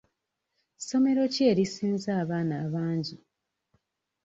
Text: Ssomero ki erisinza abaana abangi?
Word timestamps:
Ssomero 0.79 1.23
ki 1.33 1.41
erisinza 1.51 2.09
abaana 2.21 2.55
abangi? 2.65 3.15